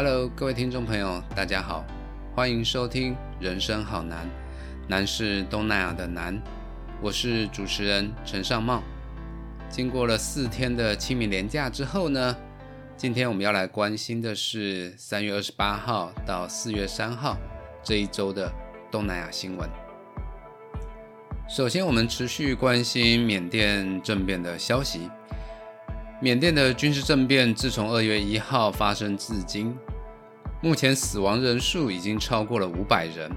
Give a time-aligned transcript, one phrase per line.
[0.00, 1.84] Hello，各位听众朋友，大家好，
[2.32, 4.24] 欢迎收听《人生好难》，
[4.86, 6.40] 难是东南亚的难。
[7.02, 8.80] 我是主持人陈尚茂。
[9.68, 12.36] 经过了四天的清明连假之后呢，
[12.96, 17.36] 今天我们要来关心的是三月二十八号到四月三号
[17.82, 18.48] 这一周的
[18.92, 19.68] 东南亚新闻。
[21.48, 25.10] 首先，我们持续关心缅甸政变的消息。
[26.20, 29.72] 缅甸的军事政变自从二月一号发生至今，
[30.60, 33.30] 目前死亡人数已经超过了五百人。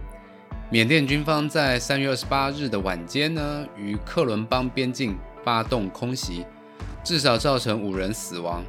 [0.71, 6.45] 缅甸军方在三月二十八日的晚间呢，于克伦邦边境发动空袭，
[7.03, 8.63] 至少造成五人死亡。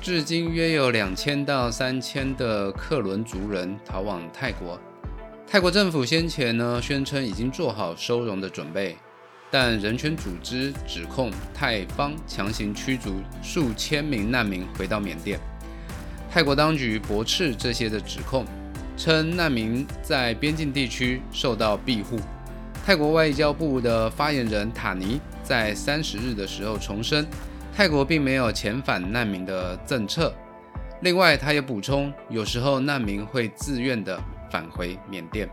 [0.00, 4.80] 至今约有两千到三千的克伦族人逃往泰国。
[5.46, 8.96] 泰国政府先前呢宣称已经做好收容的准备。
[9.48, 15.38] 但人权组织指控泰方强行驱逐数千名难民回到缅甸。
[16.32, 18.46] 泰国当局驳斥这些的指控，
[18.96, 22.18] 称难民在边境地区受到庇护。
[22.86, 27.26] 泰国外交部的发言人塔尼在三十日的时候重申，
[27.76, 30.32] 泰国并没有遣返难民的政策。
[31.02, 34.18] 另外，他也补充，有时候难民会自愿的
[34.50, 35.46] 返回缅甸。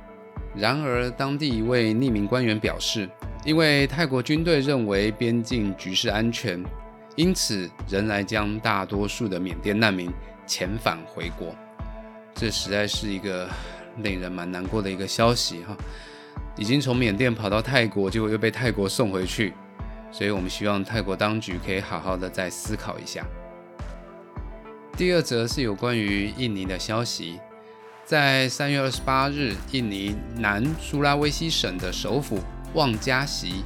[0.55, 3.09] 然而，当地一位匿名官员表示。
[3.45, 6.61] 因为泰国军队认为边境局势安全，
[7.19, 10.09] 因此仍然将大多数的缅甸难民
[10.47, 11.53] 遣返回国。
[12.33, 13.45] 这实在是一个
[13.97, 15.75] 令人蛮难过的一个消息哈！
[16.55, 19.53] 已经从缅甸跑到泰国，结果又被泰国送回去，
[20.13, 23.25] 所以我们希望泰国当局可以好好的再思考一下。
[24.95, 27.37] 第二则是有关于印尼的消息，
[28.05, 32.39] 在三月二十八日，印尼南苏拉威西省的首府。
[32.75, 33.63] 旺加席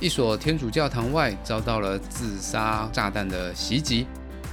[0.00, 4.06] 一所天主教堂外遭到了自杀炸弹的袭击，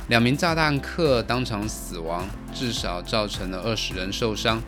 [0.09, 4.59] 两名炸弹客当场死亡，至少造成了二十人受伤。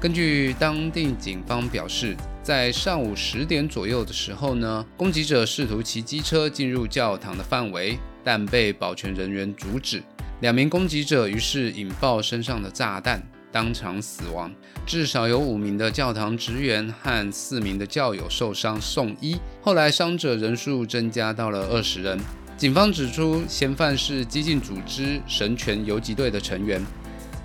[0.00, 10.00] 根据当地警方表示，在上午十点左右的时候呢，攻击者试图骑机车进入教堂的范围，但被保全人员阻止。
[10.42, 13.20] 两名攻击者于是引爆身上的炸弹。
[13.52, 14.52] 当场死亡，
[14.86, 19.36] 至少有五名的教堂职员和四名的教友受伤送医。
[19.60, 22.18] 后来伤者人数增加到了二十人。
[22.56, 26.84] 警方指出，嫌犯是激进组织神权游击队的成员。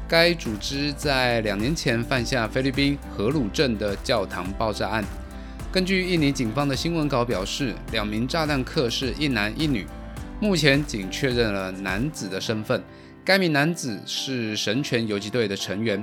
[0.07, 5.03] 该组织在两年前犯下菲律宾荷鲁镇的教堂爆炸案。
[5.71, 9.85] 根据印尼警方的新闻稿表示，两名炸弹客是一男一女，
[10.39, 12.83] 目前仅确认了男子的身份。
[13.25, 16.01] 该名男子是神权游击队的成员。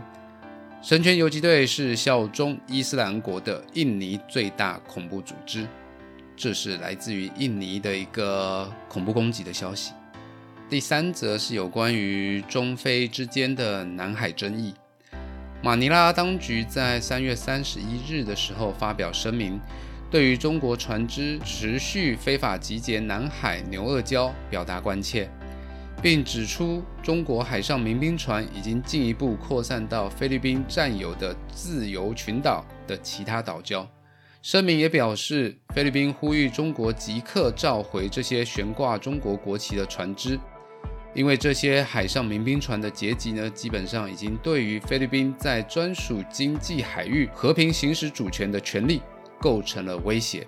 [0.82, 5.64] 神权游击队是效忠伊斯兰国的印尼最大恐怖组织。
[6.36, 9.92] 这是来自于印尼的一个恐怖攻击的消息。
[10.68, 14.74] 第三则是有关于中非之间的南海争议。
[15.62, 19.60] 马尼拉当局在三月三十一日的时候发表声明，
[20.10, 25.30] 对于中国船只持续非法集结南海牛轭礁表达关切。
[26.00, 33.86] 并指出，中国海上民兵船已经进一步扩散到菲律宾占有的自由群岛的其他岛礁。
[34.40, 40.36] 声明也表示，菲律宾呼吁中国即刻召回这些悬挂中国国旗的船只，
[41.14, 49.00] 因为这些海上民兵船的结集呢，基本上已经对于菲律宾在专属经济海域和平行使主权的权利
[49.40, 50.44] 构成了威胁。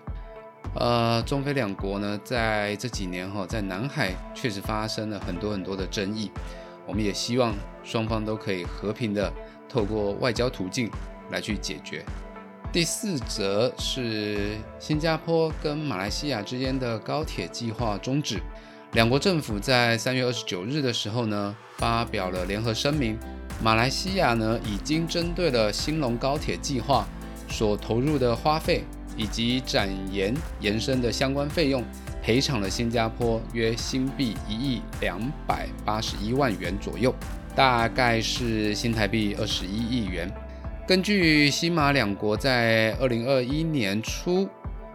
[0.74, 6.30] 呃，中非两国呢，在这几年哈，在南海确实发生了很多很多的争议。
[6.86, 9.32] 我们也希望双方都可以和平的
[9.68, 10.90] 透过外交途径
[11.30, 12.04] 来去解决。
[12.72, 18.40] 第四则是新加坡跟马来西亚之间的高铁计划终止，
[18.92, 23.16] 两国政府在三月二十九日的时候呢，发表了联合声明。
[23.62, 27.06] 马来西亚呢，已经针对了兴隆高铁计划
[27.48, 28.82] 所投入的花费。
[29.16, 31.82] 以及展延延伸的相关费用，
[32.22, 37.14] 赔偿了新加坡约新币一亿两百八十一万元左右，
[37.54, 40.30] 大概是新台币二十一亿元。
[40.86, 44.48] 根据西马两国在二零二一年初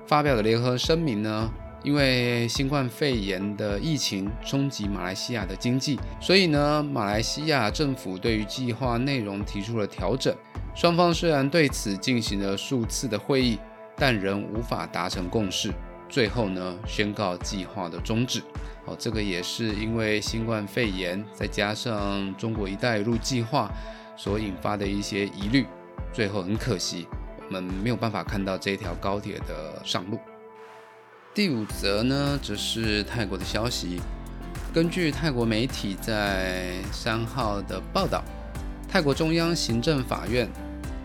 [0.05, 1.49] 发表的联合声明呢，
[1.83, 10.35] 因为新冠肺炎的疫情冲击马来西亚的经济，所以呢，马来西亚政府对于计划内容提出了调整。
[10.75, 13.57] 双方虽然对此进行了数次的会议。
[13.99, 15.71] 但仍无法达成共识，
[16.07, 18.41] 最后呢宣告计划的终止。
[18.85, 23.69] 哦，这个也是因为新冠肺炎，再加上中国“一带一路”计划
[24.15, 25.65] 所引发的一些疑虑，
[26.13, 27.05] 最后很可惜，
[27.47, 30.17] 我们没有办法看到这条高铁的上路。
[31.35, 33.99] 第五则呢，则是泰国的消息。
[34.73, 38.23] 根据泰国媒体在三号的报道，
[38.87, 40.49] 泰国中央行政法院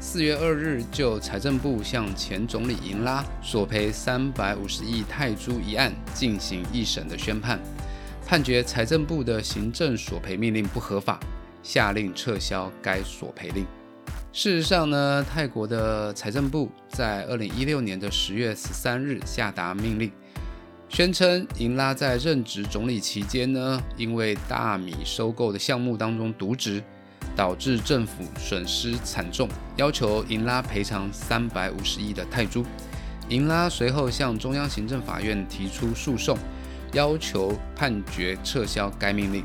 [0.06, 7.58] 四月二日就财政部向前总理英拉索赔三百五十亿泰铢一案进行一审的宣判，
[8.26, 11.18] 判决财政部的行政索赔命令不合法，
[11.62, 13.66] 下令撤销该索赔令。
[14.30, 20.12] 事实上呢，泰国的财政部在二零一六年的十月十三日下达命令。
[20.90, 26.84] 宣称，银拉在任职总理期间呢，因为大米收购的项目当中渎职，
[27.36, 32.64] 导致政府损失惨重，要求银拉赔偿三百五十亿的泰铢。
[33.28, 36.36] 银拉随后向中央行政法院提出诉讼，
[36.92, 39.44] 要求判决撤销该命令。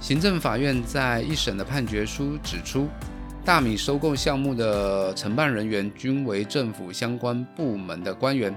[0.00, 2.88] 行政法院在一审的判决书指出，
[3.44, 8.54] 大米收购项目的承办人员均为政府相关部门的官员，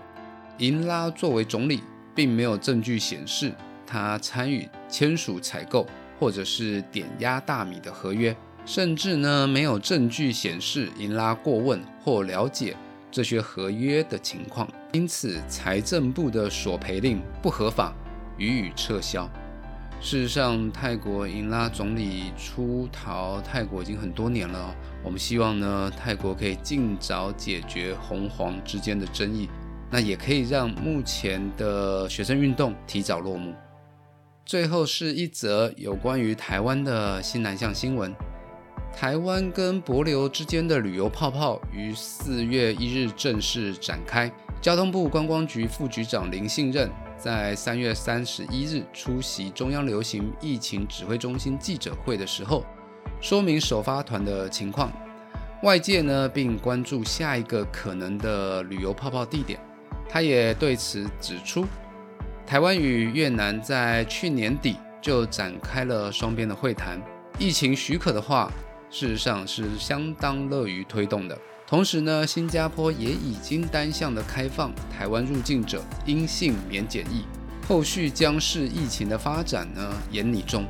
[0.57, 1.81] 银拉作为总理。
[2.18, 3.54] 并没有证据显示
[3.86, 5.86] 他参与签署采购
[6.19, 8.36] 或者是点压大米的合约，
[8.68, 12.75] 甚至呢没有证据显示银拉过问或了解
[13.10, 17.94] 这些合约的情况，因此财政部的索赔令不合法，
[18.38, 19.28] 予以撤销。
[20.02, 29.50] 事实上，泰国银拉总理出逃泰国已经很多年了，我们希望呢泰国可以尽早解决红黄之间的争议。
[29.90, 33.56] 那也可以让目前的学生运动提早落幕。
[34.46, 38.14] 最后是一则有关于台湾的新南向新闻：
[39.00, 44.32] 台湾跟博流之间的旅游泡泡于四月一日正式展开。
[44.60, 52.66] 交通部观光局副局长林信任在三月三十一日出席中央流行疫情指挥中心记者会的时候，
[53.22, 54.92] 说明首发团的情况。
[55.62, 59.60] 外界呢，并关注下一个可能的旅游泡泡地点。
[60.10, 61.68] 他也对此指出，
[62.48, 67.00] 台湾与越南在去年底就展开了双边的会谈，
[67.38, 68.52] 疫情许可的话，
[68.89, 71.38] 事实上是相当乐于推动的。
[71.68, 77.25] 同时呢，新加坡也已经单向的开放台湾入境者阴性免检疫，
[77.68, 80.66] 后续将视疫情的发展呢严拟中。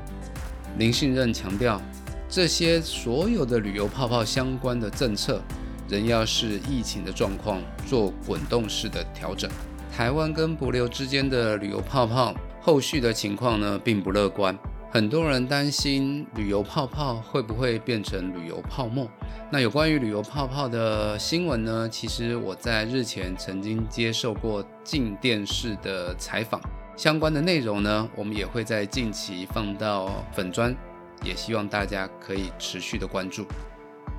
[0.78, 1.82] 林信任强调，
[2.30, 5.42] 这些所有的旅游泡泡相关的政策。
[5.90, 9.50] 仍要视疫情的状况做滚动式的调整。
[9.90, 14.54] 台湾跟帛琉之间的旅游泡泡后续的情况呢，并不乐观。
[14.98, 19.08] 很多人担心旅游泡泡会不会变成旅游泡沫。
[19.52, 21.88] 那有关于旅游泡泡的新闻呢？
[21.88, 26.60] 其实我在日前曾经接受过进电视的采访，
[26.96, 30.76] 相关的内容呢，我们也会在近期放到粉砖，
[31.24, 33.46] 也希望大家可以持续的关注。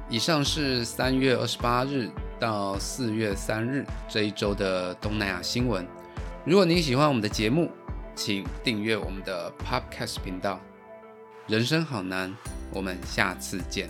[0.08, 2.08] 以上是三月二十八日
[2.38, 5.84] 到四月三日这一周的东南亚新闻。
[6.44, 7.68] 如果您喜欢我们的节目，
[8.14, 10.60] 请订阅我们的 Podcast 频道。
[11.48, 12.30] 人生好难，
[12.70, 13.88] 我们下次见。